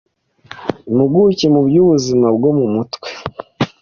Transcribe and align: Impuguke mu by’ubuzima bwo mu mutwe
Impuguke 0.89 1.45
mu 1.53 1.61
by’ubuzima 1.67 2.27
bwo 2.37 2.49
mu 2.57 2.65
mutwe 2.73 3.09